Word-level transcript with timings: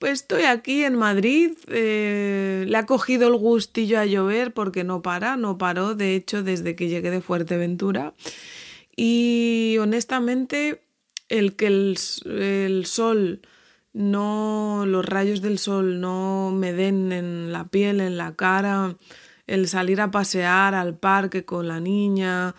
pues 0.00 0.12
estoy 0.12 0.44
aquí 0.44 0.82
en 0.82 0.96
Madrid, 0.96 1.52
eh, 1.68 2.64
le 2.66 2.76
ha 2.78 2.86
cogido 2.86 3.28
el 3.28 3.36
gustillo 3.36 4.00
a 4.00 4.06
llover 4.06 4.54
porque 4.54 4.82
no 4.82 5.02
para, 5.02 5.36
no 5.36 5.58
paró, 5.58 5.94
de 5.94 6.16
hecho, 6.16 6.42
desde 6.42 6.74
que 6.74 6.88
llegué 6.88 7.10
de 7.10 7.20
Fuerteventura. 7.20 8.14
Y 8.96 9.76
honestamente, 9.78 10.80
el 11.28 11.54
que 11.54 11.66
el, 11.66 11.98
el 12.24 12.86
sol 12.86 13.42
no, 13.92 14.84
los 14.86 15.04
rayos 15.04 15.42
del 15.42 15.58
sol 15.58 16.00
no 16.00 16.50
me 16.50 16.72
den 16.72 17.12
en 17.12 17.52
la 17.52 17.68
piel, 17.68 18.00
en 18.00 18.16
la 18.16 18.34
cara, 18.34 18.96
el 19.46 19.68
salir 19.68 20.00
a 20.00 20.10
pasear 20.10 20.74
al 20.74 20.96
parque 20.96 21.44
con 21.44 21.68
la 21.68 21.78
niña, 21.78 22.54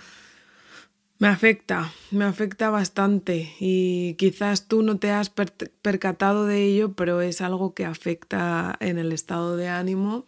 me 1.21 1.27
afecta, 1.27 1.93
me 2.09 2.25
afecta 2.25 2.71
bastante 2.71 3.53
y 3.59 4.15
quizás 4.15 4.67
tú 4.67 4.81
no 4.81 4.97
te 4.97 5.11
has 5.11 5.29
percatado 5.29 6.47
de 6.47 6.63
ello, 6.63 6.93
pero 6.93 7.21
es 7.21 7.41
algo 7.41 7.75
que 7.75 7.85
afecta 7.85 8.75
en 8.79 8.97
el 8.97 9.11
estado 9.11 9.55
de 9.55 9.67
ánimo, 9.67 10.25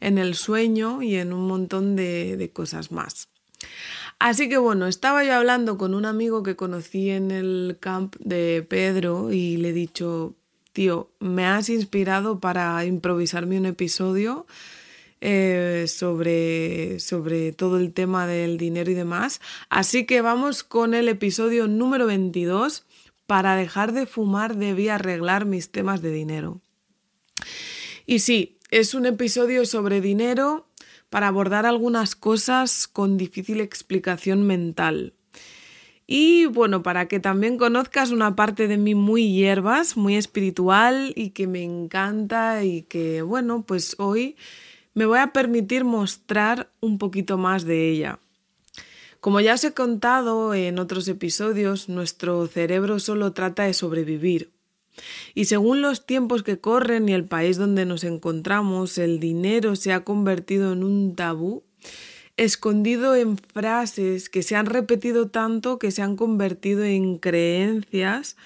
en 0.00 0.18
el 0.18 0.34
sueño 0.34 1.00
y 1.00 1.14
en 1.14 1.32
un 1.32 1.48
montón 1.48 1.96
de, 1.96 2.50
cosas 2.52 2.92
más. 2.92 3.30
Así 4.18 4.50
que 4.50 4.58
bueno, 4.58 4.86
estaba 4.86 5.24
yo 5.24 5.32
hablando 5.32 5.78
con 5.78 5.94
un 5.94 6.04
amigo 6.04 6.42
que 6.42 6.56
conocí 6.56 7.08
en 7.08 7.30
el 7.30 7.78
camp 7.80 8.14
de 8.18 8.66
Pedro 8.68 9.32
y 9.32 9.56
le 9.56 9.70
he 9.70 9.72
dicho, 9.72 10.34
tío, 10.74 11.10
me 11.20 11.46
has 11.46 11.70
inspirado 11.70 12.38
para 12.38 12.84
improvisarme 12.84 13.56
un 13.56 13.64
episodio 13.64 14.44
eh, 15.26 15.86
sobre, 15.88 17.00
sobre 17.00 17.52
todo 17.52 17.78
el 17.78 17.94
tema 17.94 18.26
del 18.26 18.58
dinero 18.58 18.90
y 18.90 18.94
demás. 18.94 19.40
Así 19.70 20.04
que 20.04 20.20
vamos 20.20 20.64
con 20.64 20.92
el 20.92 21.08
episodio 21.08 21.66
número 21.66 22.06
22. 22.06 22.84
Para 23.26 23.56
dejar 23.56 23.92
de 23.92 24.04
fumar 24.04 24.56
debí 24.56 24.90
arreglar 24.90 25.46
mis 25.46 25.70
temas 25.70 26.02
de 26.02 26.10
dinero. 26.10 26.60
Y 28.04 28.18
sí, 28.18 28.58
es 28.70 28.92
un 28.92 29.06
episodio 29.06 29.64
sobre 29.64 30.02
dinero 30.02 30.68
para 31.08 31.28
abordar 31.28 31.64
algunas 31.64 32.16
cosas 32.16 32.86
con 32.86 33.16
difícil 33.16 33.62
explicación 33.62 34.46
mental. 34.46 35.14
Y 36.06 36.44
bueno, 36.44 36.82
para 36.82 37.08
que 37.08 37.18
también 37.18 37.56
conozcas 37.56 38.10
una 38.10 38.36
parte 38.36 38.68
de 38.68 38.76
mí 38.76 38.94
muy 38.94 39.32
hierbas, 39.32 39.96
muy 39.96 40.16
espiritual 40.16 41.14
y 41.16 41.30
que 41.30 41.46
me 41.46 41.62
encanta 41.62 42.62
y 42.62 42.82
que 42.82 43.22
bueno, 43.22 43.64
pues 43.66 43.96
hoy 43.98 44.36
me 44.94 45.06
voy 45.06 45.18
a 45.18 45.32
permitir 45.32 45.84
mostrar 45.84 46.70
un 46.80 46.98
poquito 46.98 47.36
más 47.36 47.64
de 47.64 47.90
ella. 47.90 48.18
Como 49.20 49.40
ya 49.40 49.54
os 49.54 49.64
he 49.64 49.72
contado 49.72 50.54
en 50.54 50.78
otros 50.78 51.08
episodios, 51.08 51.88
nuestro 51.88 52.46
cerebro 52.46 52.98
solo 52.98 53.32
trata 53.32 53.64
de 53.64 53.74
sobrevivir. 53.74 54.50
Y 55.34 55.46
según 55.46 55.82
los 55.82 56.06
tiempos 56.06 56.42
que 56.42 56.58
corren 56.58 57.08
y 57.08 57.14
el 57.14 57.24
país 57.24 57.56
donde 57.56 57.84
nos 57.84 58.04
encontramos, 58.04 58.98
el 58.98 59.20
dinero 59.20 59.76
se 59.76 59.92
ha 59.92 60.04
convertido 60.04 60.72
en 60.72 60.84
un 60.84 61.16
tabú, 61.16 61.64
escondido 62.36 63.14
en 63.14 63.38
frases 63.38 64.28
que 64.28 64.42
se 64.42 64.56
han 64.56 64.66
repetido 64.66 65.28
tanto 65.28 65.78
que 65.78 65.90
se 65.90 66.02
han 66.02 66.16
convertido 66.16 66.84
en 66.84 67.18
creencias 67.18 68.36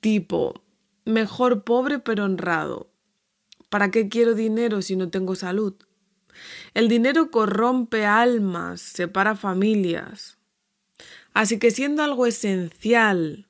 tipo 0.00 0.62
mejor 1.04 1.64
pobre 1.64 1.98
pero 1.98 2.24
honrado, 2.24 2.87
¿Para 3.68 3.90
qué 3.90 4.08
quiero 4.08 4.34
dinero 4.34 4.80
si 4.82 4.96
no 4.96 5.10
tengo 5.10 5.34
salud? 5.34 5.74
El 6.74 6.88
dinero 6.88 7.30
corrompe 7.30 8.06
almas, 8.06 8.80
separa 8.80 9.36
familias. 9.36 10.38
Así 11.34 11.58
que 11.58 11.70
siendo 11.70 12.02
algo 12.02 12.26
esencial 12.26 13.46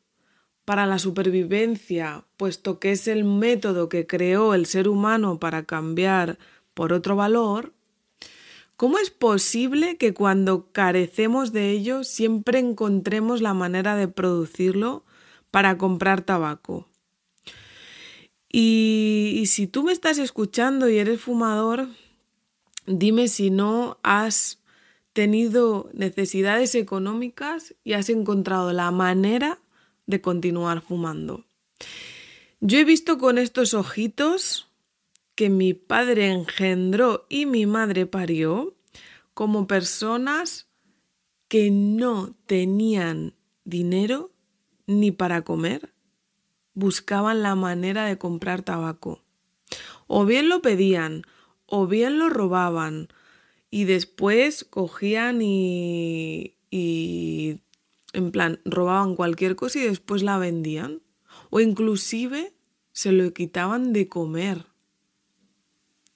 para 0.65 0.87
la 0.87 0.99
supervivencia, 0.99 2.25
puesto 2.37 2.79
que 2.79 2.93
es 2.93 3.09
el 3.09 3.25
método 3.25 3.89
que 3.89 4.07
creó 4.07 4.55
el 4.55 4.67
ser 4.67 4.89
humano 4.89 5.39
para 5.39 5.65
cambiar 5.65 6.39
por 6.75 6.93
otro 6.93 7.17
valor, 7.17 7.73
¿cómo 8.77 8.99
es 8.99 9.11
posible 9.11 9.97
que 9.97 10.13
cuando 10.15 10.71
carecemos 10.73 11.53
de 11.53 11.71
ello 11.71 12.05
siempre 12.05 12.59
encontremos 12.59 13.41
la 13.41 13.55
manera 13.55 13.97
de 13.97 14.09
producirlo 14.09 15.05
para 15.51 15.79
comprar 15.79 16.23
tabaco? 16.23 16.89
Y, 18.51 19.45
si 19.47 19.67
tú 19.67 19.83
me 19.85 19.93
estás 19.93 20.19
escuchando 20.19 20.89
y 20.89 20.99
eres 20.99 21.21
fumador, 21.21 21.89
dime 22.87 23.29
si 23.29 23.51
no 23.51 23.99
has 24.03 24.59
tenido 25.13 25.91
necesidades 25.93 26.75
económicas 26.75 27.75
y 27.85 27.93
has 27.93 28.09
encontrado 28.09 28.73
la 28.73 28.91
manera 28.91 29.61
de 30.07 30.21
continuar 30.21 30.81
fumando. 30.81 31.45
Yo 32.61 32.79
he 32.79 32.85
visto 32.85 33.19
con 33.19 33.37
estos 33.37 33.75
ojitos 33.75 34.67
que 35.35 35.51
mi 35.51 35.75
padre 35.75 36.31
engendró 36.31 37.27
y 37.29 37.47
mi 37.47 37.67
madre 37.67 38.07
parió 38.07 38.75
como 39.35 39.67
personas 39.67 40.67
que 41.49 41.71
no 41.71 42.35
tenían 42.47 43.35
dinero 43.65 44.33
ni 44.87 45.13
para 45.13 45.43
comer 45.43 45.93
buscaban 46.79 47.43
la 47.43 47.57
manera 47.57 48.05
de 48.05 48.19
comprar 48.19 48.63
tabaco. 48.63 49.21
O 50.07 50.25
bien 50.25 50.49
lo 50.49 50.63
pedían, 50.63 51.25
o 51.67 51.87
bien 51.87 52.19
lo 52.19 52.29
robaban, 52.29 53.09
y 53.71 53.85
después 53.85 54.65
cogían 54.65 55.43
y, 55.43 56.55
y 56.71 57.61
en 58.13 58.31
plan, 58.31 58.61
robaban 58.65 59.17
cualquier 59.17 59.57
cosa 59.57 59.81
y 59.81 59.83
después 59.83 60.23
la 60.23 60.39
vendían. 60.39 61.03
O 61.51 61.61
inclusive 61.61 62.55
se 62.93 63.13
lo 63.13 63.33
quitaban 63.35 63.93
de 63.93 64.09
comer. 64.09 64.67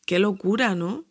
Qué 0.06 0.18
locura, 0.18 0.74
¿no? 0.74 1.04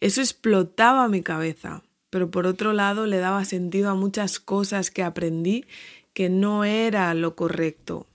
Eso 0.00 0.20
explotaba 0.20 1.08
mi 1.08 1.22
cabeza, 1.22 1.82
pero 2.10 2.30
por 2.30 2.46
otro 2.46 2.72
lado 2.72 3.06
le 3.06 3.18
daba 3.18 3.44
sentido 3.44 3.90
a 3.90 3.94
muchas 3.94 4.40
cosas 4.40 4.90
que 4.90 5.02
aprendí 5.02 5.66
que 6.14 6.28
no 6.28 6.64
era 6.64 7.12
lo 7.14 7.36
correcto. 7.36 8.06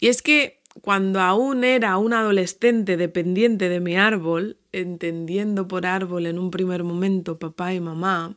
Y 0.00 0.08
es 0.08 0.22
que 0.22 0.60
cuando 0.80 1.20
aún 1.20 1.64
era 1.64 1.96
un 1.98 2.12
adolescente 2.12 2.96
dependiente 2.96 3.68
de 3.68 3.80
mi 3.80 3.96
árbol, 3.96 4.56
entendiendo 4.72 5.68
por 5.68 5.86
árbol 5.86 6.26
en 6.26 6.38
un 6.38 6.50
primer 6.50 6.82
momento 6.84 7.38
papá 7.38 7.74
y 7.74 7.80
mamá, 7.80 8.36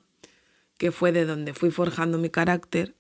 que 0.77 0.91
fue 0.91 1.11
de 1.11 1.25
donde 1.25 1.53
fui 1.53 1.71
forjando 1.71 2.17
mi 2.17 2.29
carácter, 2.29 2.95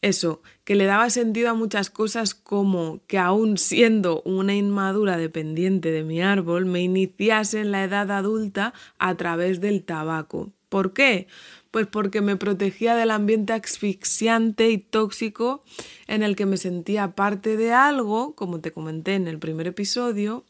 eso, 0.00 0.42
que 0.64 0.76
le 0.76 0.84
daba 0.84 1.10
sentido 1.10 1.50
a 1.50 1.54
muchas 1.54 1.90
cosas 1.90 2.34
como 2.34 3.00
que 3.06 3.18
aún 3.18 3.58
siendo 3.58 4.22
una 4.22 4.54
inmadura 4.54 5.16
dependiente 5.16 5.90
de 5.90 6.04
mi 6.04 6.22
árbol, 6.22 6.66
me 6.66 6.80
iniciase 6.80 7.60
en 7.60 7.72
la 7.72 7.82
edad 7.82 8.10
adulta 8.12 8.72
a 8.98 9.16
través 9.16 9.60
del 9.60 9.84
tabaco. 9.84 10.52
¿Por 10.68 10.92
qué? 10.92 11.26
Pues 11.70 11.86
porque 11.86 12.20
me 12.20 12.36
protegía 12.36 12.94
del 12.94 13.10
ambiente 13.10 13.52
asfixiante 13.52 14.70
y 14.70 14.78
tóxico 14.78 15.64
en 16.06 16.22
el 16.22 16.34
que 16.34 16.46
me 16.46 16.56
sentía 16.56 17.14
parte 17.14 17.56
de 17.56 17.72
algo, 17.72 18.34
como 18.34 18.60
te 18.60 18.72
comenté 18.72 19.14
en 19.14 19.28
el 19.28 19.38
primer 19.38 19.66
episodio, 19.66 20.44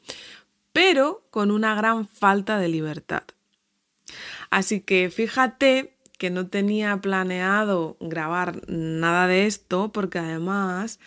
pero 0.72 1.24
con 1.30 1.50
una 1.50 1.74
gran 1.74 2.06
falta 2.06 2.58
de 2.58 2.68
libertad. 2.68 3.24
Así 4.50 4.80
que 4.80 5.10
fíjate 5.10 5.94
que 6.18 6.30
no 6.30 6.48
tenía 6.48 6.96
planeado 6.98 7.96
grabar 8.00 8.68
nada 8.68 9.26
de 9.26 9.46
esto 9.46 9.92
porque 9.92 10.18
además 10.18 10.98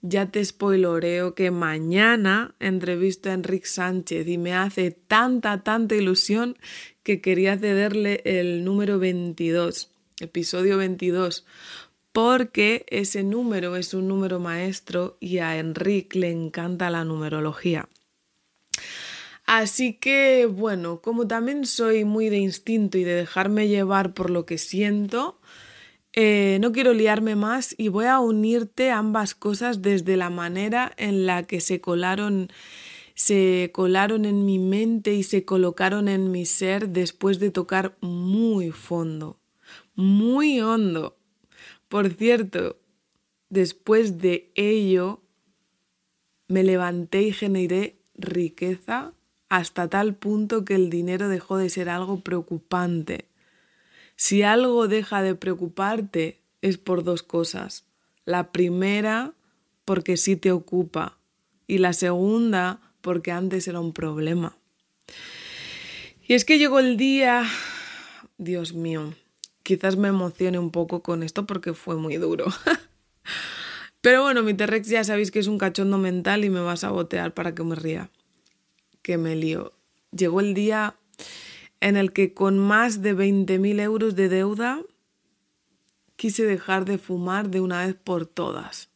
ya 0.00 0.30
te 0.30 0.44
spoiloreo 0.44 1.34
que 1.34 1.50
mañana 1.50 2.54
entrevisto 2.60 3.30
a 3.30 3.34
Enrique 3.34 3.66
Sánchez 3.66 4.28
y 4.28 4.38
me 4.38 4.54
hace 4.54 4.90
tanta, 4.90 5.62
tanta 5.62 5.94
ilusión 5.94 6.56
que 7.02 7.20
quería 7.20 7.58
cederle 7.58 8.22
el 8.24 8.64
número 8.64 8.98
22, 8.98 9.90
episodio 10.20 10.76
22, 10.76 11.46
porque 12.12 12.86
ese 12.88 13.22
número 13.24 13.76
es 13.76 13.94
un 13.94 14.08
número 14.08 14.38
maestro 14.38 15.16
y 15.20 15.38
a 15.38 15.58
Enrique 15.58 16.18
le 16.18 16.30
encanta 16.30 16.90
la 16.90 17.04
numerología. 17.04 17.88
Así 19.46 19.94
que, 19.94 20.44
bueno, 20.44 21.00
como 21.00 21.26
también 21.26 21.64
soy 21.64 22.04
muy 22.04 22.28
de 22.28 22.36
instinto 22.36 22.98
y 22.98 23.04
de 23.04 23.14
dejarme 23.14 23.66
llevar 23.66 24.12
por 24.12 24.28
lo 24.28 24.44
que 24.44 24.58
siento, 24.58 25.40
eh, 26.20 26.58
no 26.60 26.72
quiero 26.72 26.94
liarme 26.94 27.36
más 27.36 27.76
y 27.78 27.86
voy 27.86 28.06
a 28.06 28.18
unirte 28.18 28.90
ambas 28.90 29.36
cosas 29.36 29.82
desde 29.82 30.16
la 30.16 30.30
manera 30.30 30.92
en 30.96 31.26
la 31.26 31.44
que 31.44 31.60
se 31.60 31.80
colaron 31.80 32.48
se 33.14 33.70
colaron 33.72 34.24
en 34.24 34.44
mi 34.44 34.58
mente 34.58 35.14
y 35.14 35.22
se 35.22 35.44
colocaron 35.44 36.08
en 36.08 36.32
mi 36.32 36.44
ser 36.44 36.88
después 36.88 37.38
de 37.38 37.52
tocar 37.52 37.96
muy 38.00 38.72
fondo, 38.72 39.38
muy 39.94 40.60
hondo. 40.60 41.16
Por 41.86 42.12
cierto, 42.12 42.80
después 43.48 44.18
de 44.18 44.50
ello 44.56 45.22
me 46.48 46.64
levanté 46.64 47.22
y 47.22 47.32
generé 47.32 47.96
riqueza 48.16 49.12
hasta 49.48 49.88
tal 49.88 50.16
punto 50.16 50.64
que 50.64 50.74
el 50.74 50.90
dinero 50.90 51.28
dejó 51.28 51.58
de 51.58 51.70
ser 51.70 51.88
algo 51.88 52.22
preocupante. 52.22 53.27
Si 54.18 54.42
algo 54.42 54.88
deja 54.88 55.22
de 55.22 55.36
preocuparte 55.36 56.42
es 56.60 56.76
por 56.76 57.04
dos 57.04 57.22
cosas. 57.22 57.84
La 58.24 58.50
primera, 58.50 59.34
porque 59.84 60.16
sí 60.16 60.34
te 60.34 60.50
ocupa. 60.50 61.18
Y 61.68 61.78
la 61.78 61.92
segunda, 61.92 62.80
porque 63.00 63.30
antes 63.30 63.68
era 63.68 63.78
un 63.78 63.92
problema. 63.92 64.56
Y 66.26 66.34
es 66.34 66.44
que 66.44 66.58
llegó 66.58 66.80
el 66.80 66.96
día, 66.96 67.44
Dios 68.38 68.74
mío, 68.74 69.14
quizás 69.62 69.96
me 69.96 70.08
emocione 70.08 70.58
un 70.58 70.72
poco 70.72 71.00
con 71.00 71.22
esto 71.22 71.46
porque 71.46 71.72
fue 71.72 71.94
muy 71.94 72.16
duro. 72.16 72.46
Pero 74.00 74.24
bueno, 74.24 74.42
mi 74.42 74.52
T-Rex 74.52 74.88
ya 74.88 75.04
sabéis 75.04 75.30
que 75.30 75.38
es 75.38 75.46
un 75.46 75.58
cachondo 75.58 75.96
mental 75.96 76.44
y 76.44 76.50
me 76.50 76.58
va 76.58 76.72
a 76.72 76.76
sabotear 76.76 77.34
para 77.34 77.54
que 77.54 77.62
me 77.62 77.76
ría. 77.76 78.10
Que 79.00 79.16
me 79.16 79.36
lío. 79.36 79.74
Llegó 80.10 80.40
el 80.40 80.54
día 80.54 80.96
en 81.80 81.96
el 81.96 82.12
que 82.12 82.34
con 82.34 82.58
más 82.58 83.02
de 83.02 83.14
20.000 83.14 83.80
euros 83.80 84.16
de 84.16 84.28
deuda 84.28 84.82
quise 86.16 86.44
dejar 86.44 86.84
de 86.84 86.98
fumar 86.98 87.50
de 87.50 87.60
una 87.60 87.86
vez 87.86 87.94
por 87.94 88.26
todas. 88.26 88.90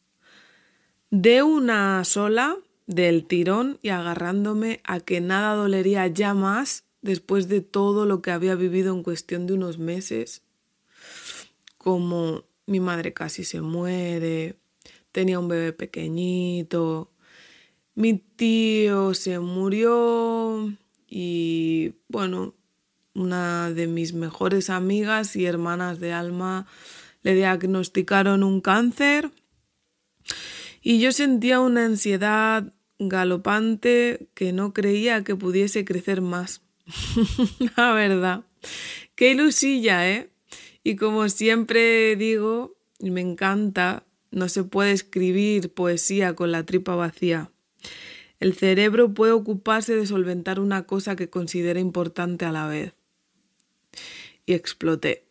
De 1.09 1.43
una 1.43 2.03
sola, 2.03 2.57
del 2.85 3.25
tirón 3.25 3.79
y 3.81 3.89
agarrándome 3.89 4.81
a 4.83 4.99
que 4.99 5.21
nada 5.21 5.55
dolería 5.55 6.07
ya 6.07 6.33
más 6.33 6.83
después 7.01 7.47
de 7.47 7.61
todo 7.61 8.05
lo 8.05 8.21
que 8.21 8.31
había 8.31 8.55
vivido 8.55 8.93
en 8.93 9.03
cuestión 9.03 9.47
de 9.47 9.53
unos 9.53 9.77
meses, 9.77 10.41
como 11.77 12.43
mi 12.65 12.79
madre 12.79 13.13
casi 13.13 13.43
se 13.43 13.61
muere, 13.61 14.55
tenía 15.11 15.39
un 15.39 15.47
bebé 15.47 15.73
pequeñito, 15.73 17.11
mi 17.95 18.15
tío 18.15 19.13
se 19.13 19.39
murió 19.39 20.73
y 21.07 21.93
bueno, 22.07 22.55
una 23.15 23.71
de 23.71 23.87
mis 23.87 24.13
mejores 24.13 24.69
amigas 24.69 25.35
y 25.35 25.45
hermanas 25.45 25.99
de 25.99 26.13
alma 26.13 26.65
le 27.21 27.35
diagnosticaron 27.35 28.43
un 28.43 28.61
cáncer 28.61 29.31
y 30.81 30.99
yo 30.99 31.11
sentía 31.11 31.59
una 31.59 31.85
ansiedad 31.85 32.73
galopante 32.99 34.27
que 34.33 34.51
no 34.51 34.73
creía 34.73 35.23
que 35.23 35.35
pudiese 35.35 35.85
crecer 35.85 36.21
más. 36.21 36.61
La 37.77 37.93
verdad. 37.93 38.43
Qué 39.15 39.31
ilusilla, 39.31 40.09
¿eh? 40.09 40.29
Y 40.83 40.97
como 40.97 41.29
siempre 41.29 42.15
digo, 42.17 42.75
y 42.99 43.11
me 43.11 43.21
encanta, 43.21 44.03
no 44.31 44.49
se 44.49 44.63
puede 44.63 44.91
escribir 44.91 45.73
poesía 45.73 46.35
con 46.35 46.51
la 46.51 46.65
tripa 46.65 46.95
vacía. 46.95 47.51
El 48.41 48.53
cerebro 48.53 49.13
puede 49.13 49.31
ocuparse 49.31 49.95
de 49.95 50.05
solventar 50.05 50.59
una 50.59 50.83
cosa 50.83 51.15
que 51.15 51.29
considera 51.29 51.79
importante 51.79 52.43
a 52.43 52.51
la 52.51 52.67
vez 52.67 52.93
y 54.45 54.53
exploté. 54.53 55.25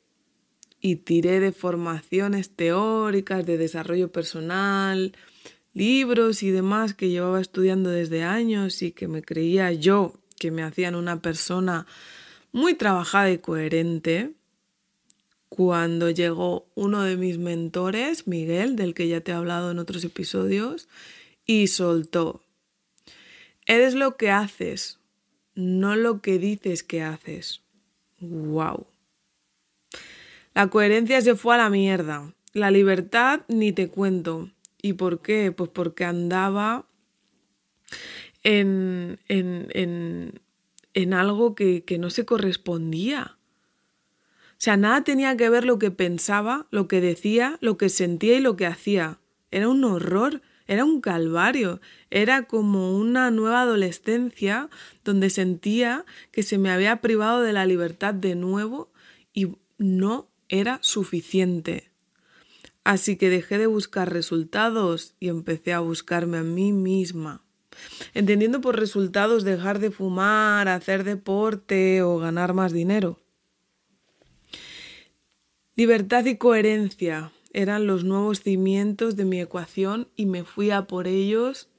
Y 0.81 0.97
tiré 0.97 1.41
de 1.41 1.53
formaciones 1.53 2.51
teóricas, 2.51 3.47
de 3.47 3.57
desarrollo 3.57 4.11
personal, 4.11 5.13
libros 5.75 6.43
y 6.43 6.51
demás 6.51 6.95
que 6.95 7.09
llevaba 7.09 7.41
estudiando 7.41 7.91
desde 7.91 8.25
años 8.25 8.83
y 8.83 8.93
que 8.93 9.09
me 9.09 9.23
creía 9.23 9.73
yo 9.73 10.15
que 10.39 10.51
me 10.51 10.65
hacían 10.65 10.97
una 10.97 11.23
persona 11.23 11.87
muy 12.51 12.75
trabajada 12.75 13.31
y 13.31 13.39
coherente. 13.39 14.33
Cuando 15.49 16.11
llegó 16.11 16.67
uno 16.75 17.03
de 17.03 17.17
mis 17.17 17.39
mentores, 17.39 18.27
Miguel, 18.27 18.75
del 18.75 18.93
que 18.95 19.07
ya 19.07 19.21
te 19.21 19.31
he 19.31 19.35
hablado 19.35 19.71
en 19.71 19.79
otros 19.79 20.03
episodios, 20.03 20.89
y 21.47 21.69
soltó. 21.69 22.43
Eres 23.67 23.95
lo 23.95 24.17
que 24.17 24.31
haces, 24.31 24.99
no 25.55 25.95
lo 25.95 26.21
que 26.23 26.39
dices 26.39 26.83
que 26.83 27.03
haces. 27.03 27.63
¡Wow! 28.19 28.87
La 30.55 30.69
coherencia 30.69 31.21
se 31.21 31.35
fue 31.35 31.55
a 31.55 31.59
la 31.59 31.71
mierda. 31.71 32.35
La 32.53 32.71
libertad 32.71 33.43
ni 33.49 33.73
te 33.73 33.89
cuento. 33.89 34.51
¿Y 34.83 34.95
por 34.95 35.23
qué? 35.23 35.53
Pues 35.53 35.71
porque 35.71 36.05
andaba 36.05 36.87
en, 38.43 39.19
en, 39.29 40.41
en, 40.95 41.15
algo 41.15 41.55
que, 41.55 41.85
que 41.85 41.99
no 41.99 42.11
se 42.11 42.25
correspondía. 42.25 43.39
O 44.53 44.65
sea, 44.65 44.77
nada 44.77 45.03
tenía 45.05 45.37
que 45.37 45.49
ver 45.49 45.65
lo 45.65 45.79
que 45.79 45.91
pensaba, 45.91 46.67
lo 46.71 46.87
que 46.89 47.01
decía, 47.01 47.59
lo 47.61 47.77
que 47.77 47.89
sentía 47.89 48.37
y 48.37 48.41
lo 48.41 48.57
que 48.57 48.67
hacía. 48.67 49.19
Era 49.51 49.69
un 49.69 49.85
horror, 49.85 50.43
era 50.67 50.85
un 50.85 51.01
calvario, 51.01 51.81
era 52.11 52.45
como 52.45 52.97
una 52.97 53.31
nueva 53.31 53.63
adolescencia 53.63 54.69
donde 55.05 55.31
sentía 55.31 56.05
que 56.31 56.43
se 56.43 56.59
me 56.59 56.71
había 56.71 57.01
privado 57.01 57.41
de 57.43 57.53
la 57.53 57.67
libertad 57.67 58.15
de 58.15 58.35
nuevo 58.35 58.93
y 59.33 59.49
no 59.79 60.32
era 60.53 60.79
suficiente. 60.83 61.91
Así 62.85 63.17
que 63.17 63.31
dejé 63.31 63.57
de 63.57 63.67
buscar 63.67 64.13
resultados 64.13 65.15
y 65.19 65.29
empecé 65.29 65.73
a 65.73 65.81
buscarme 65.81 66.37
a 66.39 66.43
mí 66.43 66.73
misma. 66.73 67.43
Entendiendo 68.13 68.61
por 68.61 68.79
resultados 68.79 69.45
dejar 69.45 69.79
de 69.79 69.91
fumar, 69.91 70.69
hacer 70.69 71.05
deporte 71.05 72.03
o 72.03 72.19
ganar 72.19 72.53
más 72.53 72.73
dinero. 72.73 73.19
Libertad 75.75 76.27
y 76.27 76.37
coherencia 76.37 77.33
eran 77.55 77.87
los 77.87 78.05
nuevos 78.05 78.43
cimientos 78.43 79.17
de 79.17 79.25
mi 79.25 79.41
ecuación 79.41 80.09
y 80.17 80.27
me 80.27 80.45
fui 80.45 80.71
a 80.71 80.87
por 80.87 81.09
ellos 81.09 81.71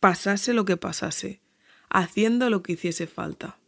pasase 0.00 0.52
lo 0.52 0.64
que 0.64 0.76
pasase, 0.76 1.40
haciendo 1.88 2.50
lo 2.50 2.64
que 2.64 2.72
hiciese 2.72 3.06
falta. 3.06 3.60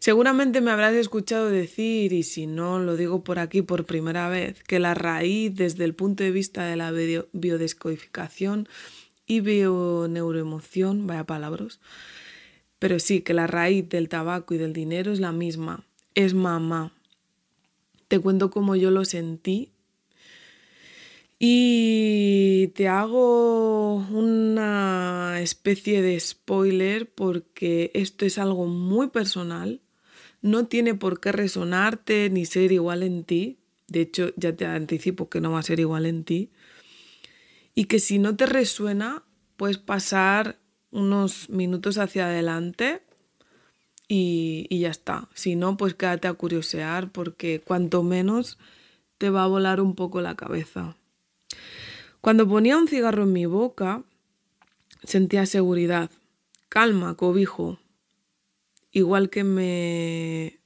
Seguramente 0.00 0.60
me 0.60 0.70
habrás 0.70 0.94
escuchado 0.94 1.50
decir, 1.50 2.12
y 2.12 2.22
si 2.22 2.46
no 2.46 2.78
lo 2.78 2.96
digo 2.96 3.24
por 3.24 3.40
aquí 3.40 3.62
por 3.62 3.84
primera 3.84 4.28
vez, 4.28 4.62
que 4.62 4.78
la 4.78 4.94
raíz 4.94 5.54
desde 5.56 5.84
el 5.84 5.94
punto 5.94 6.22
de 6.22 6.30
vista 6.30 6.64
de 6.64 6.76
la 6.76 6.92
biodescodificación 7.32 8.68
y 9.26 9.40
bioneuroemoción, 9.40 11.06
vaya 11.06 11.24
palabras, 11.24 11.80
pero 12.78 13.00
sí, 13.00 13.22
que 13.22 13.34
la 13.34 13.48
raíz 13.48 13.88
del 13.88 14.08
tabaco 14.08 14.54
y 14.54 14.58
del 14.58 14.72
dinero 14.72 15.12
es 15.12 15.18
la 15.18 15.32
misma, 15.32 15.84
es 16.14 16.32
mamá. 16.32 16.92
Te 18.06 18.20
cuento 18.20 18.50
cómo 18.50 18.76
yo 18.76 18.92
lo 18.92 19.04
sentí 19.04 19.72
y 21.40 22.68
te 22.68 22.88
hago 22.88 23.96
una 23.96 25.40
especie 25.40 26.02
de 26.02 26.18
spoiler 26.18 27.10
porque 27.10 27.90
esto 27.94 28.24
es 28.24 28.38
algo 28.38 28.66
muy 28.66 29.08
personal 29.08 29.80
no 30.42 30.66
tiene 30.66 30.94
por 30.94 31.20
qué 31.20 31.32
resonarte 31.32 32.30
ni 32.30 32.46
ser 32.46 32.72
igual 32.72 33.02
en 33.02 33.24
ti. 33.24 33.58
De 33.88 34.02
hecho, 34.02 34.32
ya 34.36 34.54
te 34.54 34.66
anticipo 34.66 35.28
que 35.28 35.40
no 35.40 35.52
va 35.52 35.60
a 35.60 35.62
ser 35.62 35.80
igual 35.80 36.06
en 36.06 36.24
ti. 36.24 36.50
Y 37.74 37.84
que 37.84 37.98
si 37.98 38.18
no 38.18 38.36
te 38.36 38.46
resuena, 38.46 39.24
puedes 39.56 39.78
pasar 39.78 40.58
unos 40.90 41.48
minutos 41.50 41.98
hacia 41.98 42.26
adelante 42.26 43.02
y, 44.08 44.66
ya 44.70 44.88
está. 44.88 45.28
Si 45.34 45.54
no, 45.54 45.76
pues 45.76 45.94
quédate 45.94 46.28
a 46.28 46.32
curiosear 46.32 47.12
porque 47.12 47.60
cuanto 47.60 48.02
menos 48.02 48.58
te 49.18 49.30
va 49.30 49.44
a 49.44 49.48
volar 49.48 49.80
un 49.80 49.94
poco 49.94 50.20
la 50.20 50.34
cabeza. 50.34 50.96
Cuando 52.20 52.48
ponía 52.48 52.78
un 52.78 52.88
cigarro 52.88 53.24
en 53.24 53.32
mi 53.32 53.46
boca, 53.46 54.02
sentía 55.04 55.46
seguridad, 55.46 56.10
calma, 56.68 57.16
cobijo, 57.16 57.78
igual 58.98 59.30
que 59.30 59.44
me 59.44 60.60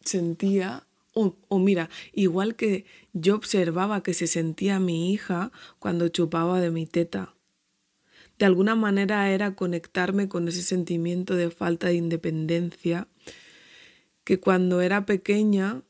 sentía, 0.00 0.86
o, 1.12 1.58
mira, 1.58 1.88
igual 2.12 2.56
que 2.56 2.84
yo 3.12 3.36
observaba 3.36 4.02
que 4.02 4.14
se 4.14 4.26
sentía 4.26 4.80
mi 4.80 5.12
hija 5.12 5.52
cuando 5.78 6.08
chupaba 6.08 6.60
de 6.60 6.70
mi 6.70 6.86
teta. 6.86 7.34
De 8.38 8.46
alguna 8.46 8.74
manera 8.74 9.30
era 9.30 9.54
conectarme 9.54 10.28
con 10.28 10.48
ese 10.48 10.62
sentimiento 10.62 11.36
de 11.36 11.50
falta 11.50 11.86
de 11.86 11.94
independencia 11.94 13.06
que 14.24 14.40
cuando 14.40 14.80
era 14.80 15.06
pequeña 15.06 15.82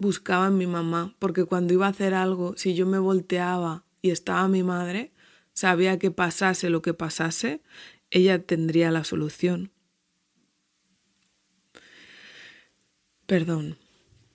buscaba 0.00 0.48
en 0.48 0.58
mi 0.58 0.66
mamá, 0.66 1.14
porque 1.18 1.44
cuando 1.44 1.72
iba 1.74 1.86
a 1.86 1.90
hacer 1.90 2.14
algo, 2.14 2.54
si 2.56 2.74
yo 2.74 2.86
me 2.86 2.98
volteaba 2.98 3.84
y 4.02 4.10
estaba 4.10 4.48
mi 4.48 4.62
madre, 4.64 5.12
sabía 5.52 5.98
que 5.98 6.10
pasase 6.10 6.70
lo 6.70 6.82
que 6.82 6.94
pasase, 6.94 7.62
ella 8.10 8.42
tendría 8.42 8.90
la 8.90 9.04
solución. 9.04 9.70
Perdón. 13.28 13.76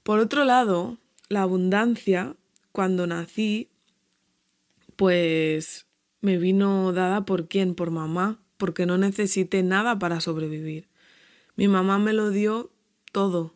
Por 0.04 0.20
otro 0.20 0.46
lado, 0.46 1.00
la 1.28 1.42
abundancia, 1.42 2.36
cuando 2.72 3.08
nací, 3.08 3.72
pues 4.96 5.88
me 6.22 6.38
vino 6.38 6.94
dada 6.94 7.26
por 7.26 7.48
quién, 7.48 7.74
por 7.74 7.90
mamá, 7.90 8.40
porque 8.58 8.86
no 8.86 9.00
necesité 9.00 9.64
nada 9.64 9.98
para 9.98 10.22
sobrevivir. 10.22 10.90
Mi 11.56 11.68
mamá 11.68 11.98
me 11.98 12.14
lo 12.14 12.30
dio 12.30 12.72
todo. 13.12 13.56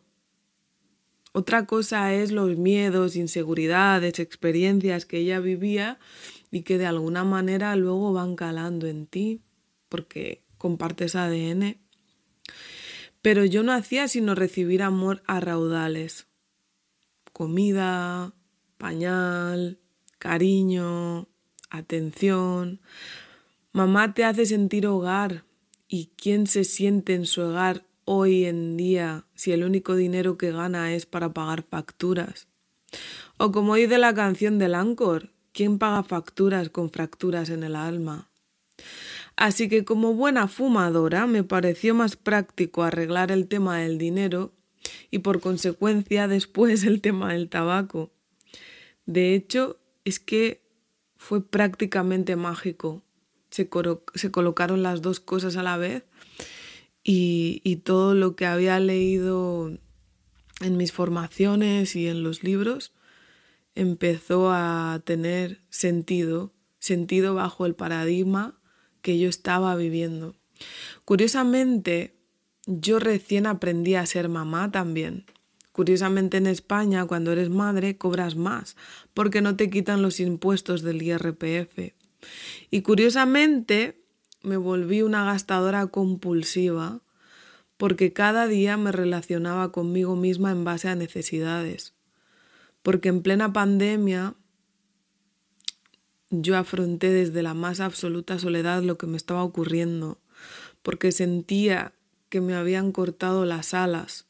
Otra 1.30 1.66
cosa 1.66 2.12
es 2.12 2.32
los 2.32 2.56
miedos, 2.56 3.14
inseguridades, 3.14 4.18
experiencias 4.18 5.06
que 5.06 5.18
ella 5.18 5.38
vivía 5.38 6.00
y 6.50 6.62
que 6.62 6.78
de 6.78 6.86
alguna 6.86 7.22
manera 7.22 7.76
luego 7.76 8.12
van 8.12 8.34
calando 8.34 8.88
en 8.88 9.06
ti, 9.06 9.40
porque 9.88 10.42
compartes 10.58 11.14
ADN. 11.14 11.78
Pero 13.22 13.44
yo 13.44 13.62
no 13.62 13.72
hacía 13.72 14.08
sino 14.08 14.34
recibir 14.34 14.82
amor 14.82 15.22
a 15.26 15.40
raudales. 15.40 16.26
Comida, 17.32 18.32
pañal, 18.78 19.78
cariño, 20.18 21.28
atención. 21.70 22.80
Mamá 23.72 24.14
te 24.14 24.24
hace 24.24 24.46
sentir 24.46 24.86
hogar. 24.86 25.44
¿Y 25.88 26.10
quién 26.16 26.46
se 26.46 26.64
siente 26.64 27.14
en 27.14 27.24
su 27.24 27.40
hogar 27.40 27.84
hoy 28.04 28.44
en 28.44 28.76
día 28.76 29.24
si 29.34 29.52
el 29.52 29.64
único 29.64 29.96
dinero 29.96 30.36
que 30.36 30.52
gana 30.52 30.92
es 30.94 31.06
para 31.06 31.32
pagar 31.32 31.62
facturas? 31.62 32.46
O 33.38 33.52
como 33.52 33.76
dice 33.76 33.98
la 33.98 34.14
canción 34.14 34.58
del 34.58 34.74
Ancor, 34.74 35.30
¿quién 35.52 35.78
paga 35.78 36.02
facturas 36.02 36.68
con 36.68 36.90
fracturas 36.90 37.50
en 37.50 37.62
el 37.62 37.76
alma? 37.76 38.28
Así 39.38 39.68
que 39.68 39.84
como 39.84 40.14
buena 40.14 40.48
fumadora 40.48 41.28
me 41.28 41.44
pareció 41.44 41.94
más 41.94 42.16
práctico 42.16 42.82
arreglar 42.82 43.30
el 43.30 43.46
tema 43.46 43.78
del 43.78 43.96
dinero 43.96 44.52
y 45.12 45.20
por 45.20 45.38
consecuencia 45.40 46.26
después 46.26 46.82
el 46.82 47.00
tema 47.00 47.32
del 47.32 47.48
tabaco. 47.48 48.10
De 49.06 49.36
hecho, 49.36 49.78
es 50.04 50.18
que 50.18 50.60
fue 51.16 51.40
prácticamente 51.40 52.34
mágico. 52.34 53.04
Se, 53.50 53.68
colocaron 53.68 54.82
las 54.82 55.02
dos 55.02 55.20
cosas 55.20 55.56
a 55.56 55.62
la 55.62 55.76
vez 55.76 56.02
y, 57.04 57.76
todo 57.84 58.14
lo 58.14 58.34
que 58.34 58.44
había 58.44 58.80
leído 58.80 59.70
en 60.60 60.76
mis 60.76 60.90
formaciones 60.90 61.94
y 61.94 62.08
en 62.08 62.24
los 62.24 62.42
libros 62.42 62.92
empezó 63.76 64.50
a 64.50 65.00
tener 65.04 65.60
sentido, 65.70 66.52
sentido 66.80 67.34
bajo 67.34 67.66
el 67.66 67.76
paradigma 67.76 68.58
que 69.08 69.18
yo 69.18 69.30
estaba 69.30 69.74
viviendo. 69.74 70.34
Curiosamente, 71.06 72.14
yo 72.66 72.98
recién 72.98 73.46
aprendí 73.46 73.94
a 73.94 74.04
ser 74.04 74.28
mamá 74.28 74.70
también. 74.70 75.24
Curiosamente 75.72 76.36
en 76.36 76.46
España, 76.46 77.06
cuando 77.06 77.32
eres 77.32 77.48
madre, 77.48 77.96
cobras 77.96 78.36
más, 78.36 78.76
porque 79.14 79.40
no 79.40 79.56
te 79.56 79.70
quitan 79.70 80.02
los 80.02 80.20
impuestos 80.20 80.82
del 80.82 81.00
IRPF. 81.00 81.94
Y 82.70 82.82
curiosamente 82.82 84.04
me 84.42 84.58
volví 84.58 85.00
una 85.00 85.24
gastadora 85.24 85.86
compulsiva, 85.86 87.00
porque 87.78 88.12
cada 88.12 88.46
día 88.46 88.76
me 88.76 88.92
relacionaba 88.92 89.72
conmigo 89.72 90.16
misma 90.16 90.50
en 90.50 90.64
base 90.64 90.90
a 90.90 90.96
necesidades. 90.96 91.94
Porque 92.82 93.08
en 93.08 93.22
plena 93.22 93.54
pandemia 93.54 94.34
yo 96.30 96.56
afronté 96.56 97.10
desde 97.10 97.42
la 97.42 97.54
más 97.54 97.80
absoluta 97.80 98.38
soledad 98.38 98.82
lo 98.82 98.98
que 98.98 99.06
me 99.06 99.16
estaba 99.16 99.42
ocurriendo, 99.42 100.18
porque 100.82 101.12
sentía 101.12 101.92
que 102.28 102.40
me 102.40 102.54
habían 102.54 102.92
cortado 102.92 103.44
las 103.44 103.74
alas 103.74 104.28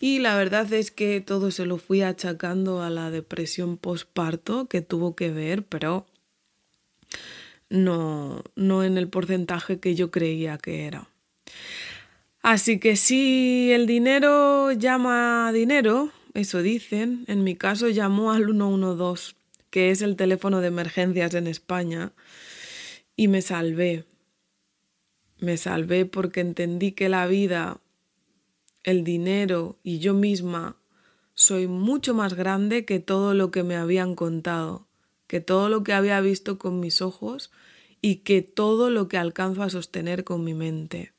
y 0.00 0.18
la 0.18 0.36
verdad 0.36 0.70
es 0.72 0.90
que 0.90 1.22
todo 1.22 1.50
se 1.50 1.64
lo 1.64 1.78
fui 1.78 2.02
achacando 2.02 2.82
a 2.82 2.90
la 2.90 3.10
depresión 3.10 3.78
postparto 3.78 4.66
que 4.66 4.82
tuvo 4.82 5.16
que 5.16 5.30
ver, 5.30 5.64
pero 5.64 6.04
no, 7.70 8.42
no 8.54 8.84
en 8.84 8.98
el 8.98 9.08
porcentaje 9.08 9.80
que 9.80 9.94
yo 9.94 10.10
creía 10.10 10.58
que 10.58 10.84
era. 10.84 11.08
Así 12.42 12.78
que 12.78 12.96
si 12.96 13.70
el 13.72 13.86
dinero 13.86 14.72
llama 14.72 15.50
dinero, 15.54 16.10
eso 16.34 16.60
dicen, 16.60 17.24
en 17.26 17.42
mi 17.42 17.56
caso 17.56 17.88
llamó 17.88 18.32
al 18.32 18.44
112, 18.44 19.34
que 19.74 19.90
es 19.90 20.02
el 20.02 20.14
teléfono 20.14 20.60
de 20.60 20.68
emergencias 20.68 21.34
en 21.34 21.48
España, 21.48 22.12
y 23.16 23.26
me 23.26 23.42
salvé. 23.42 24.04
Me 25.40 25.56
salvé 25.56 26.06
porque 26.06 26.42
entendí 26.42 26.92
que 26.92 27.08
la 27.08 27.26
vida 27.26 27.80
el 28.84 29.02
dinero 29.02 29.80
y 29.82 29.98
yo 29.98 30.14
misma 30.14 30.76
soy 31.34 31.66
mucho 31.66 32.14
más 32.14 32.34
grande 32.34 32.84
que 32.84 33.00
todo 33.00 33.34
lo 33.34 33.50
que 33.50 33.64
me 33.64 33.74
habían 33.74 34.14
contado, 34.14 34.86
que 35.26 35.40
todo 35.40 35.68
lo 35.68 35.82
que 35.82 35.92
había 35.92 36.20
visto 36.20 36.56
con 36.56 36.78
mis 36.78 37.02
ojos 37.02 37.50
y 38.00 38.18
que 38.18 38.42
todo 38.42 38.90
lo 38.90 39.08
que 39.08 39.18
alcanzo 39.18 39.64
a 39.64 39.70
sostener 39.70 40.22
con 40.22 40.44
mi 40.44 40.54
mente. 40.54 41.14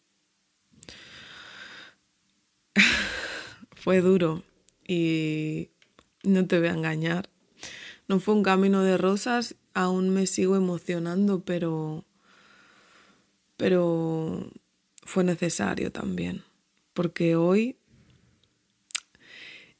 fue 3.75 3.99
duro 3.99 4.43
y 4.87 5.71
no 6.23 6.47
te 6.47 6.57
voy 6.57 6.69
a 6.69 6.71
engañar. 6.71 7.34
No 8.07 8.19
fue 8.19 8.35
un 8.35 8.43
camino 8.43 8.83
de 8.83 8.97
rosas, 8.97 9.55
aún 9.73 10.09
me 10.09 10.27
sigo 10.27 10.55
emocionando, 10.55 11.41
pero 11.41 12.05
pero 13.57 14.51
fue 15.03 15.23
necesario 15.23 15.91
también 15.91 16.43
porque 16.95 17.35
hoy 17.35 17.77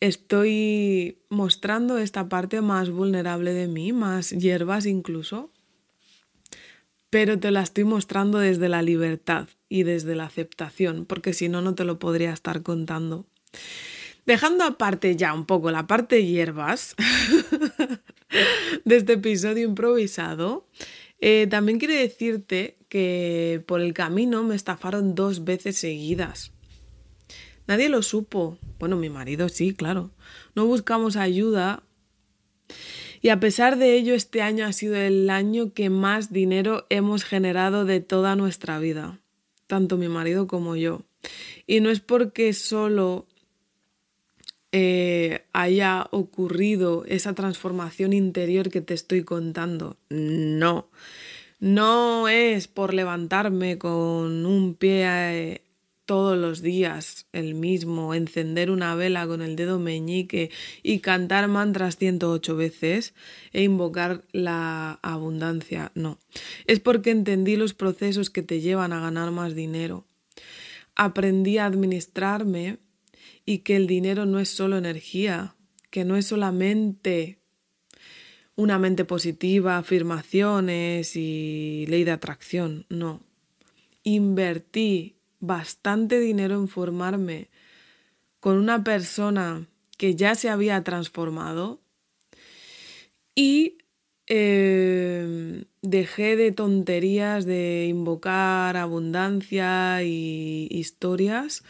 estoy 0.02 1.18
mostrando 1.30 1.98
esta 1.98 2.28
parte 2.28 2.62
más 2.62 2.92
vulnerable 2.92 3.54
de 3.54 3.68
mí, 3.68 3.94
más 3.94 4.32
hierbas 4.32 4.86
incluso, 4.86 5.50
pero 7.10 7.40
te 7.40 7.50
la 7.52 7.62
estoy 7.62 7.86
mostrando 7.86 8.38
desde 8.40 8.68
la 8.68 8.82
libertad 8.82 9.48
y 9.70 9.84
desde 9.84 10.16
la 10.16 10.26
aceptación, 10.26 11.06
porque 11.06 11.34
si 11.34 11.48
no, 11.48 11.62
no 11.62 11.74
te 11.74 11.86
lo 11.86 11.98
podría 11.98 12.34
estar 12.34 12.62
contando. 12.62 13.26
Dejando 14.26 14.66
aparte 14.66 15.16
ya 15.16 15.34
un 15.34 15.46
poco 15.46 15.72
la 15.72 15.88
parte 15.88 16.26
hierbas 16.26 16.96
de 18.86 18.96
este 18.96 19.14
episodio 19.14 19.64
improvisado, 19.64 20.68
eh, 21.20 21.48
también 21.50 21.80
quiero 21.80 21.94
decirte 21.94 22.78
que 22.90 23.64
por 23.66 23.82
el 23.82 23.94
camino 23.94 24.44
me 24.44 24.56
estafaron 24.56 25.16
dos 25.16 25.44
veces 25.44 25.78
seguidas. 25.78 26.52
Nadie 27.68 27.90
lo 27.90 28.02
supo. 28.04 28.58
Bueno, 28.80 28.96
mi 28.96 29.10
marido 29.10 29.50
sí, 29.50 29.74
claro. 29.74 30.12
No 30.54 30.66
buscamos 30.66 31.16
ayuda. 31.16 31.84
Y 33.22 33.30
a 33.30 33.40
pesar 33.40 33.78
de 33.78 33.96
ello, 33.96 34.14
este 34.14 34.42
año 34.42 34.66
ha 34.66 34.74
sido 34.74 34.96
el 34.96 35.30
año 35.30 35.74
que 35.74 35.90
más 35.90 36.32
dinero 36.32 36.86
hemos 36.90 37.24
generado 37.24 37.86
de 37.86 38.02
toda 38.02 38.36
nuestra 38.36 38.78
vida, 38.78 39.20
tanto 39.66 39.98
mi 39.98 40.08
marido 40.08 40.46
como 40.46 40.76
yo. 40.76 41.02
Y 41.66 41.80
no 41.80 41.90
es 41.90 42.02
porque 42.02 42.54
solo 42.54 43.28
eh, 44.78 45.46
haya 45.54 46.10
ocurrido 46.12 47.06
esa 47.08 47.32
transformación 47.32 48.12
interior 48.12 48.70
que 48.70 48.82
te 48.82 48.94
estoy 48.94 49.24
contando. 49.24 49.96
No. 50.10 50.90
No 51.62 52.28
es 52.28 52.68
por 52.68 52.94
levantarme 52.94 53.78
con 53.78 54.46
un 54.46 54.76
pie 54.76 55.06
eh, 55.06 55.62
todos 56.06 56.38
los 56.38 56.62
días 56.62 57.26
el 57.32 57.56
mismo, 57.56 58.14
encender 58.14 58.70
una 58.70 58.96
vela 58.96 59.26
con 59.28 59.42
el 59.42 59.56
dedo 59.56 59.80
meñique 59.80 60.52
y 60.84 61.00
cantar 61.00 61.48
mantras 61.48 61.96
108 61.96 62.58
veces 62.58 63.14
e 63.54 63.64
invocar 63.64 64.26
la 64.34 65.00
abundancia. 65.02 65.94
No, 65.96 66.20
es 66.68 66.82
porque 66.82 67.12
entendí 67.12 67.56
los 67.56 67.74
procesos 67.74 68.30
que 68.30 68.42
te 68.42 68.60
llevan 68.60 68.92
a 68.92 69.00
ganar 69.00 69.32
más 69.32 69.56
dinero. 69.56 70.06
Aprendí 70.98 71.60
a 71.60 71.66
administrarme 71.66 72.80
y 73.46 73.60
que 73.60 73.76
el 73.76 73.88
dinero 73.88 74.26
no 74.26 74.40
es 74.40 74.50
solo 74.50 74.78
energía, 74.78 75.56
que 75.92 76.04
no 76.04 76.18
es 76.18 76.26
solamente 76.26 77.40
una 78.56 78.80
mente 78.80 79.06
positiva, 79.06 79.78
afirmaciones 79.78 81.16
y 81.16 81.86
ley 81.88 82.04
de 82.04 82.12
atracción, 82.12 82.86
no. 82.90 83.22
Invertí 84.04 85.16
bastante 85.40 86.20
dinero 86.20 86.56
en 86.56 86.68
formarme 86.68 87.50
con 88.40 88.58
una 88.58 88.84
persona 88.84 89.68
que 89.98 90.16
ya 90.16 90.36
se 90.36 90.50
había 90.50 90.84
transformado 90.84 91.82
y 93.34 93.78
em, 94.28 95.66
dejé 95.82 96.36
de 96.36 96.52
tonterías 96.52 97.46
de 97.46 97.88
invocar 97.90 98.78
abundancia 98.78 100.02
y 100.04 100.68
historias 100.72 101.64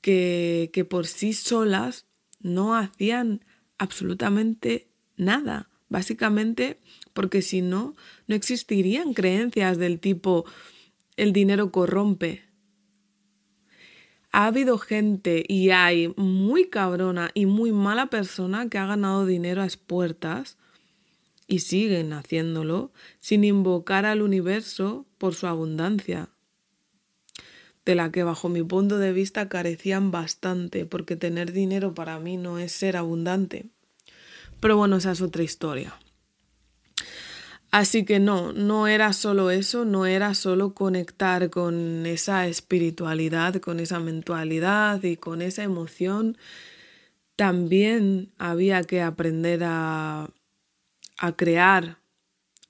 que, 0.00 0.86
por 0.88 1.06
sí 1.06 1.32
solas 1.32 2.06
no 2.40 2.74
hacían 2.74 3.44
absolutamente 3.78 4.88
nada. 5.16 5.68
Básicamente 5.88 6.78
porque 7.12 7.42
si 7.42 7.62
no, 7.62 7.96
no 8.28 8.34
existirían 8.36 9.12
creencias 9.12 9.76
del 9.76 9.98
tipo 9.98 10.44
el 11.16 11.32
dinero 11.32 11.72
corrompe, 11.72 12.44
ha 14.32 14.46
habido 14.46 14.78
gente 14.78 15.44
y 15.48 15.70
hay 15.70 16.14
muy 16.16 16.68
cabrona 16.68 17.30
y 17.34 17.46
muy 17.46 17.72
mala 17.72 18.06
persona 18.06 18.68
que 18.68 18.78
ha 18.78 18.86
ganado 18.86 19.26
dinero 19.26 19.62
a 19.62 19.64
expuertas 19.64 20.56
y 21.48 21.58
siguen 21.58 22.12
haciéndolo 22.12 22.92
sin 23.18 23.42
invocar 23.42 24.06
al 24.06 24.22
universo 24.22 25.06
por 25.18 25.34
su 25.34 25.48
abundancia, 25.48 26.28
de 27.84 27.94
la 27.94 28.12
que 28.12 28.22
bajo 28.22 28.48
mi 28.48 28.62
punto 28.62 28.98
de 28.98 29.12
vista 29.12 29.48
carecían 29.48 30.10
bastante, 30.10 30.86
porque 30.86 31.16
tener 31.16 31.52
dinero 31.52 31.94
para 31.94 32.18
mí 32.18 32.36
no 32.36 32.58
es 32.58 32.72
ser 32.72 32.96
abundante. 32.96 33.66
Pero 34.60 34.76
bueno, 34.76 34.96
esa 34.96 35.12
es 35.12 35.22
otra 35.22 35.42
historia. 35.42 35.94
Así 37.70 38.04
que 38.04 38.18
no, 38.18 38.52
no 38.52 38.88
era 38.88 39.12
solo 39.12 39.50
eso, 39.50 39.84
no 39.84 40.04
era 40.04 40.34
solo 40.34 40.74
conectar 40.74 41.50
con 41.50 42.04
esa 42.04 42.48
espiritualidad, 42.48 43.54
con 43.56 43.78
esa 43.78 44.00
mentalidad 44.00 45.02
y 45.04 45.16
con 45.16 45.40
esa 45.40 45.62
emoción. 45.62 46.36
También 47.36 48.32
había 48.38 48.82
que 48.82 49.02
aprender 49.02 49.62
a, 49.64 50.30
a 51.16 51.36
crear 51.36 51.98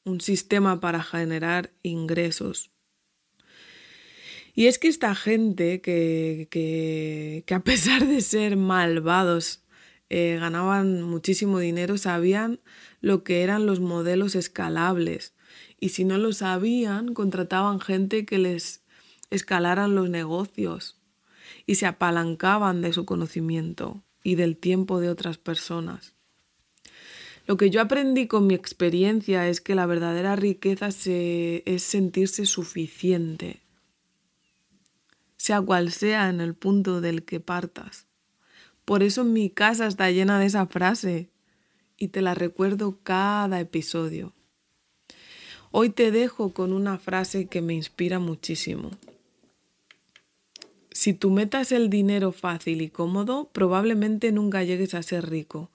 un 0.04 0.20
sistema 0.20 0.80
para 0.80 1.02
generar 1.02 1.70
ingresos. 1.82 2.69
Y 4.54 4.66
es 4.66 4.78
que 4.78 4.88
esta 4.88 5.14
gente 5.14 5.80
que, 5.80 6.48
que, 6.50 7.44
que 7.46 7.54
a 7.54 7.60
pesar 7.60 8.06
de 8.06 8.20
ser 8.20 8.56
malvados 8.56 9.62
eh, 10.10 10.38
ganaban 10.40 11.02
muchísimo 11.02 11.60
dinero, 11.60 11.96
sabían 11.96 12.60
lo 13.00 13.22
que 13.22 13.42
eran 13.42 13.64
los 13.64 13.78
modelos 13.78 14.34
escalables. 14.34 15.34
Y 15.78 15.90
si 15.90 16.04
no 16.04 16.18
lo 16.18 16.32
sabían, 16.32 17.14
contrataban 17.14 17.80
gente 17.80 18.26
que 18.26 18.38
les 18.38 18.82
escalaran 19.30 19.94
los 19.94 20.10
negocios 20.10 21.00
y 21.64 21.76
se 21.76 21.86
apalancaban 21.86 22.82
de 22.82 22.92
su 22.92 23.04
conocimiento 23.04 24.02
y 24.22 24.34
del 24.34 24.56
tiempo 24.56 25.00
de 25.00 25.08
otras 25.08 25.38
personas. 25.38 26.14
Lo 27.46 27.56
que 27.56 27.70
yo 27.70 27.80
aprendí 27.80 28.26
con 28.26 28.46
mi 28.46 28.54
experiencia 28.54 29.48
es 29.48 29.60
que 29.60 29.74
la 29.74 29.86
verdadera 29.86 30.36
riqueza 30.36 30.88
es 30.88 31.82
sentirse 31.82 32.46
suficiente, 32.46 33.62
sea 35.40 35.62
cual 35.62 35.90
sea 35.90 36.28
en 36.28 36.42
el 36.42 36.52
punto 36.52 37.00
del 37.00 37.22
que 37.22 37.40
partas. 37.40 38.06
Por 38.84 39.02
eso 39.02 39.24
mi 39.24 39.48
casa 39.48 39.86
está 39.86 40.10
llena 40.10 40.38
de 40.38 40.44
esa 40.44 40.66
frase 40.66 41.30
y 41.96 42.08
te 42.08 42.20
la 42.20 42.34
recuerdo 42.34 42.98
cada 43.02 43.58
episodio. 43.58 44.34
Hoy 45.70 45.88
te 45.88 46.10
dejo 46.10 46.52
con 46.52 46.74
una 46.74 46.98
frase 46.98 47.46
que 47.46 47.62
me 47.62 47.72
inspira 47.72 48.18
muchísimo. 48.18 48.90
Si 50.90 51.14
tu 51.14 51.30
meta 51.30 51.62
es 51.62 51.72
el 51.72 51.88
dinero 51.88 52.32
fácil 52.32 52.82
y 52.82 52.90
cómodo, 52.90 53.48
probablemente 53.50 54.32
nunca 54.32 54.62
llegues 54.62 54.92
a 54.92 55.02
ser 55.02 55.30
rico. 55.30 55.70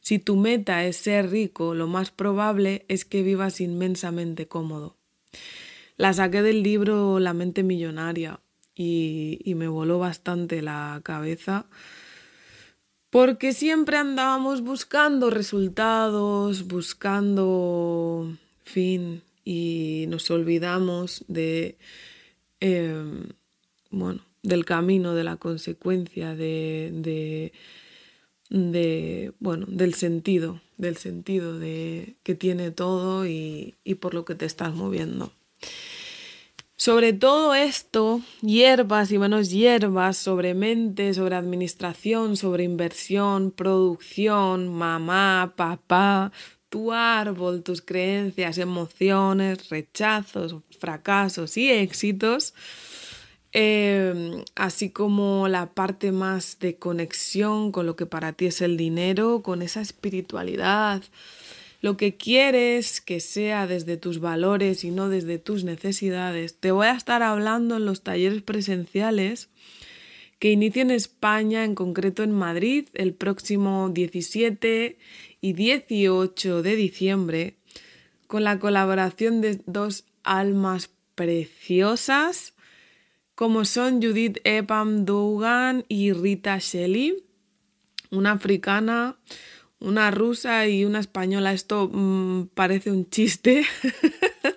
Si 0.00 0.18
tu 0.18 0.34
meta 0.34 0.84
es 0.86 0.96
ser 0.96 1.30
rico, 1.30 1.76
lo 1.76 1.86
más 1.86 2.10
probable 2.10 2.84
es 2.88 3.04
que 3.04 3.22
vivas 3.22 3.60
inmensamente 3.60 4.48
cómodo. 4.48 4.96
La 5.96 6.12
saqué 6.12 6.42
del 6.42 6.64
libro 6.64 7.20
La 7.20 7.32
mente 7.32 7.62
millonaria 7.62 8.40
y, 8.74 9.54
me 9.56 9.68
voló 9.68 9.98
bastante 9.98 10.62
la 10.62 11.00
cabeza 11.04 11.66
porque 13.10 13.52
siempre 13.52 13.96
andábamos 13.96 14.62
buscando 14.62 15.30
resultados, 15.30 16.66
buscando 16.66 18.36
fin 18.64 19.22
y 19.44 20.06
nos 20.08 20.28
olvidamos 20.32 21.24
de, 21.28 21.78
em, 22.58 23.28
bueno, 23.90 24.24
del 24.42 24.64
camino, 24.64 25.14
de 25.14 25.22
la 25.22 25.36
consecuencia, 25.36 26.34
de, 26.34 27.52
de, 28.50 29.32
bueno, 29.38 29.66
del 29.68 29.94
sentido, 29.94 30.60
del 30.76 30.96
sentido 30.96 31.58
de, 31.58 32.16
que 32.24 32.34
tiene 32.34 32.72
todo 32.72 33.26
y, 33.26 33.76
y 33.84 33.94
por 33.94 34.14
lo 34.14 34.24
que 34.24 34.34
te 34.34 34.46
estás 34.46 34.74
moviendo. 34.74 35.32
Sobre 36.76 37.12
todo 37.12 37.54
esto, 37.54 38.20
hierbas 38.42 39.12
y 39.12 39.18
menos 39.18 39.50
hierbas, 39.50 40.16
sobre 40.16 40.54
mente, 40.54 41.14
sobre 41.14 41.36
administración, 41.36 42.36
sobre 42.36 42.64
inversión, 42.64 43.52
producción, 43.52 44.74
mamá, 44.74 45.54
papá, 45.56 46.32
tu 46.68 46.92
árbol, 46.92 47.62
tus 47.62 47.80
creencias, 47.80 48.58
emociones, 48.58 49.68
rechazos, 49.68 50.56
fracasos 50.80 51.56
y 51.56 51.70
éxitos, 51.70 52.54
em, 53.52 54.42
así 54.56 54.90
como 54.90 55.46
la 55.46 55.72
parte 55.74 56.10
más 56.10 56.58
de 56.58 56.76
conexión 56.76 57.70
con 57.70 57.86
lo 57.86 57.94
que 57.94 58.06
para 58.06 58.32
ti 58.32 58.46
es 58.46 58.60
el 58.60 58.76
dinero, 58.76 59.42
con 59.42 59.62
esa 59.62 59.80
espiritualidad, 59.80 61.04
lo 61.84 61.98
que 61.98 62.16
quieres 62.16 63.02
que 63.02 63.20
sea 63.20 63.66
desde 63.66 63.98
tus 63.98 64.18
valores 64.18 64.84
y 64.84 64.90
no 64.90 65.10
desde 65.10 65.38
tus 65.38 65.64
necesidades. 65.64 66.58
Te 66.58 66.72
voy 66.72 66.86
a 66.86 66.96
estar 66.96 67.22
hablando 67.22 67.76
en 67.76 67.84
los 67.84 68.02
talleres 68.02 68.40
presenciales 68.40 69.50
que 70.38 70.50
inicio 70.50 70.80
en 70.80 70.90
España, 70.90 71.62
en 71.62 71.74
concreto 71.74 72.22
en 72.22 72.32
Madrid, 72.32 72.88
el 72.94 73.12
próximo 73.12 73.90
17 73.90 74.96
y 75.42 75.52
18 75.52 76.62
de 76.62 76.74
diciembre, 76.74 77.56
con 78.28 78.44
la 78.44 78.58
colaboración 78.58 79.42
de 79.42 79.60
dos 79.66 80.06
almas 80.22 80.88
preciosas 81.14 82.54
como 83.34 83.66
son 83.66 84.00
Judith 84.00 84.38
Epam 84.44 85.04
Dugan 85.04 85.84
y 85.88 86.14
Rita 86.14 86.56
Shelley, 86.56 87.26
una 88.10 88.32
africana 88.32 89.18
una 89.80 90.10
rusa 90.10 90.66
y 90.68 90.84
una 90.84 91.00
española. 91.00 91.52
Esto 91.52 91.90
mm, 91.92 92.48
parece 92.54 92.90
un 92.90 93.08
chiste, 93.08 93.64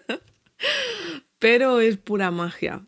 pero 1.39 1.79
es 1.79 1.97
pura 1.97 2.31
magia. 2.31 2.85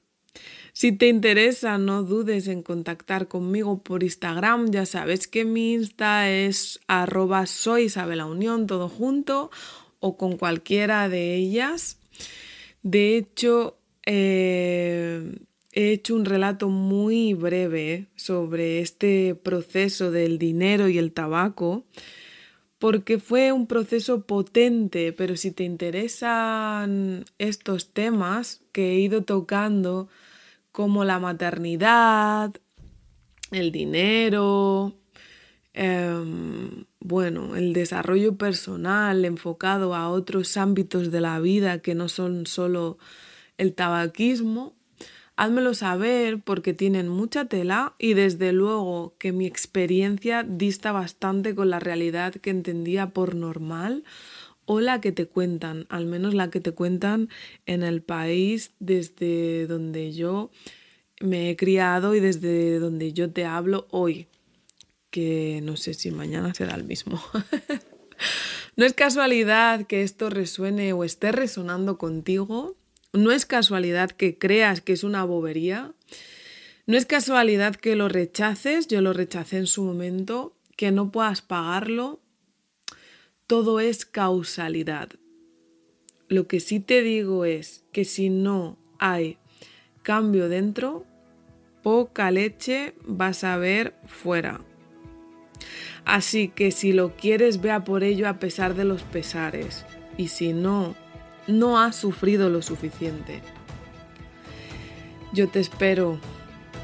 Si 0.73 0.93
te 0.93 1.09
interesa, 1.09 1.77
no 1.77 2.03
dudes 2.03 2.47
en 2.47 2.63
contactar 2.63 3.27
conmigo 3.27 3.83
por 3.83 4.01
Instagram. 4.01 4.71
Ya 4.71 4.85
sabes 4.85 5.27
que 5.27 5.43
mi 5.43 5.73
Insta 5.73 6.29
es 6.29 6.79
arroba 6.87 7.47
soy 7.47 7.91
todo 8.65 8.87
junto, 8.87 9.51
o 9.99 10.15
con 10.15 10.37
cualquiera 10.37 11.09
de 11.09 11.35
ellas. 11.35 11.99
De 12.81 13.17
hecho, 13.17 13.77
eh, 14.05 15.39
he 15.73 15.91
hecho 15.91 16.15
un 16.15 16.23
relato 16.23 16.69
muy 16.69 17.33
breve 17.33 18.07
sobre 18.15 18.79
este 18.79 19.35
proceso 19.35 20.11
del 20.11 20.39
dinero 20.39 20.87
y 20.87 20.97
el 20.97 21.11
tabaco 21.11 21.83
porque 22.79 23.19
fue 23.19 23.51
un 23.51 23.67
proceso 23.67 24.25
potente, 24.25 25.13
pero 25.13 25.35
si 25.35 25.51
te 25.51 25.65
interesan 25.65 27.25
estos 27.37 27.91
temas 27.93 28.61
que 28.71 28.91
he 28.91 28.99
ido 28.99 29.23
tocando, 29.23 30.07
como 30.71 31.03
la 31.03 31.19
maternidad, 31.19 32.53
el 33.51 33.73
dinero, 33.73 34.95
em, 35.73 36.85
bueno, 37.01 37.57
el 37.57 37.73
desarrollo 37.73 38.37
personal 38.37 39.25
enfocado 39.25 39.93
a 39.93 40.09
otros 40.09 40.55
ámbitos 40.55 41.11
de 41.11 41.21
la 41.21 41.39
vida 41.41 41.79
que 41.79 41.95
no 41.95 42.07
son 42.07 42.45
solo 42.47 42.97
el 43.57 43.73
tabaquismo, 43.73 44.78
házmelo 45.39 45.73
saber 45.73 46.41
porque 46.41 46.73
tienen 46.73 47.07
mucha 47.07 47.45
tela 47.45 47.95
y 47.97 48.13
desde 48.13 48.51
luego 48.51 49.15
que 49.17 49.31
mi 49.31 49.45
experiencia 49.45 50.43
dista 50.43 50.91
bastante 50.91 51.55
con 51.55 51.69
la 51.69 51.79
realidad 51.79 52.33
que 52.33 52.49
entendía 52.49 53.11
por 53.11 53.35
normal 53.35 54.03
o 54.65 54.81
la 54.81 54.99
que 54.99 55.13
te 55.13 55.27
cuentan, 55.27 55.85
al 55.87 56.05
menos 56.07 56.33
la 56.33 56.49
que 56.49 56.59
te 56.59 56.73
cuentan 56.73 57.29
en 57.65 57.83
el 57.83 58.01
país 58.01 58.73
desde 58.79 59.65
donde 59.65 60.11
yo 60.11 60.51
me 61.21 61.49
he 61.49 61.55
criado 61.55 62.15
y 62.15 62.19
desde 62.19 62.77
donde 62.79 63.13
yo 63.13 63.31
te 63.31 63.45
hablo 63.45 63.87
hoy, 63.91 64.27
que 65.09 65.61
no 65.63 65.77
sé 65.77 65.93
si 65.93 66.11
mañana 66.11 66.53
será 66.53 66.75
el 66.75 66.83
mismo. 66.83 67.21
no 68.75 68.85
es 68.85 68.93
casualidad 68.93 69.87
que 69.87 70.03
esto 70.03 70.29
resuene 70.29 70.91
o 70.91 71.05
esté 71.05 71.31
resonando 71.31 71.97
contigo 71.97 72.75
no 73.13 73.31
es 73.31 73.45
casualidad 73.45 74.11
que 74.11 74.37
creas 74.37 74.81
que 74.81 74.93
es 74.93 75.03
una 75.03 75.23
bobería. 75.23 75.93
No 76.85 76.97
es 76.97 77.05
casualidad 77.05 77.75
que 77.75 77.95
lo 77.95 78.09
rechaces, 78.09 78.87
yo 78.87 79.01
lo 79.01 79.13
rechacé 79.13 79.57
en 79.57 79.67
su 79.67 79.83
momento, 79.83 80.55
que 80.75 80.91
no 80.91 81.11
puedas 81.11 81.41
pagarlo. 81.41 82.19
Todo 83.47 83.79
es 83.79 84.05
causalidad. 84.05 85.09
Lo 86.27 86.47
que 86.47 86.59
sí 86.59 86.79
te 86.79 87.01
digo 87.01 87.45
es 87.45 87.83
que 87.91 88.05
si 88.05 88.29
no 88.29 88.77
hay 88.99 89.37
cambio 90.03 90.49
dentro, 90.49 91.05
poca 91.81 92.29
leche 92.29 92.93
vas 93.05 93.43
a 93.43 93.57
ver 93.57 93.95
fuera. 94.05 94.61
Así 96.05 96.49
que 96.49 96.71
si 96.71 96.93
lo 96.93 97.15
quieres, 97.15 97.61
vea 97.61 97.83
por 97.83 98.03
ello 98.03 98.27
a 98.27 98.39
pesar 98.39 98.75
de 98.75 98.85
los 98.85 99.03
pesares. 99.03 99.85
Y 100.17 100.27
si 100.29 100.53
no, 100.53 100.95
no 101.49 101.79
has 101.79 101.95
sufrido 101.95 102.49
lo 102.49 102.61
suficiente. 102.61 103.41
Yo 105.33 105.49
te 105.49 105.59
espero 105.59 106.19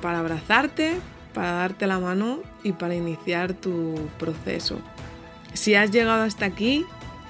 para 0.01 0.19
abrazarte, 0.19 0.97
para 1.34 1.51
darte 1.54 1.88
la 1.88 1.99
mano 1.99 2.39
y 2.63 2.73
para 2.73 2.95
iniciar 2.95 3.54
tu 3.54 3.95
proceso. 4.19 4.80
Si 5.54 5.75
has 5.75 5.91
llegado 5.91 6.23
hasta 6.23 6.45
aquí, 6.45 6.86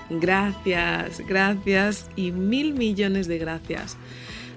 Gracias, 0.09 1.19
gracias 1.21 2.09
y 2.15 2.31
mil 2.31 2.73
millones 2.73 3.27
de 3.27 3.39
gracias. 3.39 3.97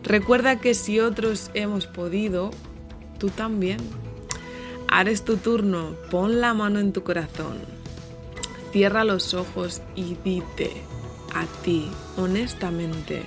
Recuerda 0.03 0.61
que 0.61 0.75
si 0.75 1.01
otros 1.01 1.51
hemos 1.55 1.87
podido, 1.87 2.51
tú 3.19 3.31
también. 3.31 3.79
Ahora 4.89 5.11
es 5.11 5.25
tu 5.25 5.37
turno, 5.37 5.95
pon 6.11 6.41
la 6.41 6.55
mano 6.55 6.81
en 6.81 6.93
tu 6.93 7.03
corazón, 7.03 7.59
cierra 8.73 9.05
los 9.05 9.35
ojos 9.35 9.83
y 9.95 10.17
dite 10.25 10.71
a 11.35 11.47
ti, 11.63 11.91
honestamente, 12.17 13.23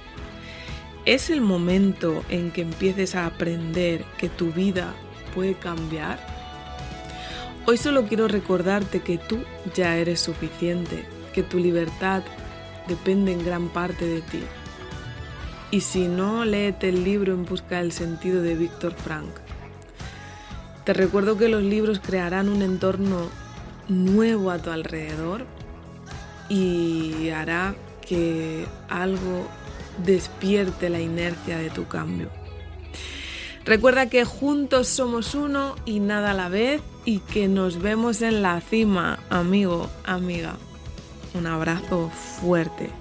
¿es 1.05 1.29
el 1.29 1.41
momento 1.41 2.23
en 2.29 2.51
que 2.51 2.61
empieces 2.61 3.15
a 3.15 3.25
aprender 3.25 4.03
que 4.17 4.29
tu 4.29 4.51
vida 4.51 4.93
puede 5.33 5.55
cambiar? 5.55 6.19
Hoy 7.65 7.77
solo 7.77 8.05
quiero 8.05 8.27
recordarte 8.27 9.01
que 9.01 9.17
tú 9.17 9.39
ya 9.75 9.97
eres 9.97 10.19
suficiente, 10.19 11.05
que 11.33 11.43
tu 11.43 11.59
libertad 11.59 12.23
depende 12.87 13.31
en 13.31 13.45
gran 13.45 13.69
parte 13.69 14.05
de 14.05 14.21
ti. 14.21 14.41
Y 15.69 15.81
si 15.81 16.07
no, 16.07 16.43
léete 16.43 16.89
el 16.89 17.03
libro 17.03 17.33
En 17.33 17.45
busca 17.45 17.77
del 17.77 17.93
sentido 17.93 18.41
de 18.41 18.55
Víctor 18.55 18.93
Frank. 18.93 19.29
Te 20.83 20.93
recuerdo 20.93 21.37
que 21.37 21.47
los 21.47 21.63
libros 21.63 21.99
crearán 21.99 22.49
un 22.49 22.61
entorno 22.61 23.29
nuevo 23.87 24.51
a 24.51 24.57
tu 24.57 24.71
alrededor 24.71 25.45
y 26.49 27.29
hará 27.29 27.75
que 28.11 28.65
algo 28.89 29.47
despierte 30.03 30.89
la 30.89 30.99
inercia 30.99 31.57
de 31.57 31.69
tu 31.69 31.87
cambio. 31.87 32.27
Recuerda 33.63 34.09
que 34.09 34.25
juntos 34.25 34.89
somos 34.89 35.33
uno 35.33 35.75
y 35.85 36.01
nada 36.01 36.31
a 36.31 36.33
la 36.33 36.49
vez 36.49 36.81
y 37.05 37.19
que 37.19 37.47
nos 37.47 37.81
vemos 37.81 38.21
en 38.21 38.41
la 38.41 38.59
cima, 38.59 39.19
amigo, 39.29 39.89
amiga. 40.03 40.57
Un 41.33 41.47
abrazo 41.47 42.09
fuerte. 42.41 43.00